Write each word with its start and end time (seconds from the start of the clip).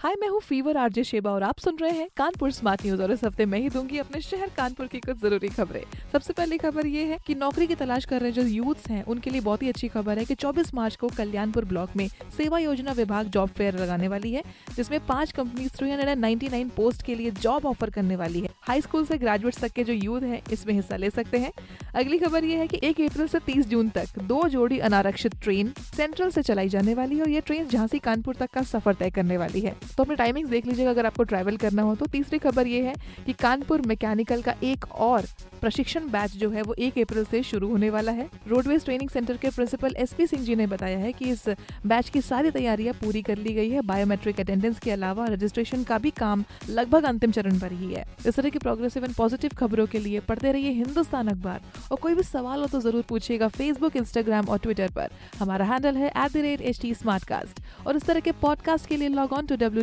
हाय 0.00 0.14
मैं 0.14 0.28
हूँ 0.28 0.40
fever 0.40 0.76
RJ 0.76 1.02
Sheba 1.04 1.30
और 1.30 1.42
आप 1.42 1.58
सुन 1.58 1.76
रहे 1.76 1.90
हैं 1.90 2.06
कानपुर 2.16 2.50
स्मार्ट 2.52 2.84
न्यूज़ 2.84 3.00
और 3.02 3.12
इस 3.12 3.22
हफ़्ते 3.24 3.44
मैं 3.46 3.58
ही 3.60 3.68
दूँगी 3.68 3.98
अपने 3.98 4.20
शहर 4.20 4.50
कानपुर 4.56 4.86
की 4.86 4.98
कुछ 5.00 5.16
ज़रूरी 5.20 5.48
खबरें। 5.48 5.82
सबसे 6.12 6.32
पहली 6.32 6.58
खबर 6.58 6.86
ये 6.86 7.04
है 7.04 7.18
कि 7.26 7.34
नौकरी 7.34 7.66
की 7.66 7.74
तलाश 7.74 8.04
कर 8.04 8.20
रहे 8.20 8.32
जो 8.32 8.42
यूथ्स 8.42 8.86
हैं, 8.90 9.02
उनके 9.04 9.30
लिए 9.30 9.40
बहुत 9.40 9.62
ही 9.62 9.68
अच्छी 9.68 9.88
खबर 9.88 10.18
है 10.18 10.24
कि 10.24 10.34
24 10.34 10.72
मार्च 10.74 10.96
को 10.96 11.08
कल्याणपुर 11.08 11.64
ब्लॉक 11.64 11.96
में 11.96 12.06
सेवा 12.36 12.58
योजना 12.58 12.92
विभाग 12.92 13.28
जॉब 13.28 13.48
फेयर 13.48 13.78
लगाने 13.78 14.08
वाली 14.08 14.32
है, 14.32 14.42
जिसमें 14.76 15.00
पाँच 15.06 15.32
कंपनी 15.32 15.66
थ्री 15.68 16.64
पोस्ट 16.76 17.02
के 17.02 17.14
लिए 17.14 17.30
जॉब 17.32 17.66
ऑफ़र 17.66 17.90
करने 17.90 18.16
वाली 18.16 18.40
है। 18.40 18.50
हाई 18.60 18.80
स्कूल 18.80 19.04
से 19.06 19.18
ग्रेजुएट 19.18 19.54
तक 19.54 19.72
के 19.72 19.84
जो 19.84 19.92
यूथ 19.92 20.22
है, 20.22 20.42
इसमें 20.52 20.74
हिस्सा 20.74 20.96
ले 20.96 21.10
सकते 21.10 21.38
हैं। 21.38 21.52
अगली 21.94 22.18
खबर 22.18 22.44
ये 22.44 22.56
है 22.56 22.66
कि 22.66 22.80
एक 22.82 23.00
अप्रैल 23.00 23.26
से 23.26 23.38
30 23.40 23.66
जून 23.66 23.88
तक 23.88 24.18
दो 24.20 24.42
जोड़ी 24.48 24.78
अनारक्षित 24.80 25.40
ट्रेन 25.42 25.72
सेंट्रल 25.96 26.30
से 26.30 26.42
चलाई 26.42 26.68
जाने 26.68 26.94
वाली 26.94 27.16
है 27.16 27.22
और 27.22 27.30
ये 27.30 27.40
ट्रेन 27.40 27.68
झांसी 27.68 27.98
कानपुर 27.98 28.36
तक 28.36 28.50
का 28.50 28.62
सफ़र 28.64 28.94
तय 28.94 29.10
करने 29.10 29.36
वाली 29.36 29.60
है। 29.60 29.76
तो 29.98 30.02
अपने 30.02 30.16
टाइमिंग्स 30.16 30.50
देख 30.50 30.66
लीजिएगा, 30.66 30.90
अगर 30.90 31.06
आपको 31.06 31.22
ट्रैवल 31.24 31.56
करना 31.56 31.82
हो 31.82 31.94
तो 31.94 32.06
तीसरी 32.06 32.38
खबर 32.38 32.66
ये 32.66 32.82
है 32.82 32.94
कि 33.26 33.32
कानपुर 33.34 33.82
मैकेनिकल 33.86 34.42
का 34.42 34.54
एक 34.64 34.84
और 34.92 35.26
प्रशिक्षण 35.60 36.08
बैच 36.10 36.32
जो 36.32 36.50
है, 36.50 36.62
वो 36.62 36.74
एक 36.76 36.98
अप्रैल 36.98 37.24
से 37.24 37.42
शुरू 37.42 37.68
होने 37.68 37.88
वाला 37.90 38.12
है। 38.12 38.28
रोडवेज़ 38.48 38.84
ट्रेनिंग 38.84 39.08
सेंटर 39.10 39.36
के 39.36 39.50
principal 39.50 39.94
S 39.98 40.12
P 40.12 40.26
Singh 40.26 40.42
ji 40.42 40.54
ने 40.54 40.66
बताया 40.66 40.98
है 40.98 41.12
कि 41.12 41.30
इस 41.30 41.42
बैच 41.86 42.08
की 42.08 42.20
सारी 42.20 42.50
तैयारियाँ 42.50 42.94
पूरी 42.94 43.22
कर 43.22 43.38
ली 43.38 43.54
गई 43.54 43.70
है। 43.70 43.80
बायोमेट्रिक 43.82 44.40
अटेंडेंस 44.40 44.78
के 44.78 44.90
अलावा 44.90 45.24
रजिस्ट्रेशन 45.26 45.82
का 45.84 45.98
भी 45.98 46.10
काम 46.10 46.44
लगभग 46.70 47.04
अंतिम 47.04 47.30
चरण 47.30 47.58
पर 47.58 47.72
ही 47.72 47.92
है। 47.92 48.04
इस 48.26 48.36
तरह 48.36 48.48
की 48.48 48.58
प्रोग्रेसिव 48.58 49.04
एंड 49.04 49.14
पॉजिटिव 49.14 49.56
खबरों 49.58 49.86
के 49.86 49.98
लिए 49.98 50.20
पढ़ते 50.20 50.52
रहिए 50.52 50.70
हिंदुस्तान 50.72 51.28
अखबार। 51.28 51.60
और 51.90 51.98
कोई 51.98 52.14
भी 52.14 52.22
सवाल 52.24 52.60
हो 52.60 52.66
तो 52.66 52.80
ज़रूर 52.80 53.02
पूछिएगा 53.08 53.48
फेसबुक 53.50 53.96
इंस्टाग्राम 53.96 54.46
और 54.46 54.58
ट्विटर 54.58 54.90
पर। 54.90 55.10
हमारा 55.38 55.64
हैंडल 55.64 55.96
है 55.96 56.12
एट 56.16 56.86
और 57.86 57.96
इस 57.96 58.04
तरह 58.04 58.20
के 58.20 58.32
पॉडकास्ट 58.40 58.86
के 58.86 58.96
लिए 58.96 59.08
log 59.10 59.32
on 59.32 59.46
to 59.46 59.56
W 59.56 59.82